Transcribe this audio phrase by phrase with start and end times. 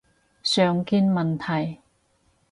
[0.41, 1.79] 常見問題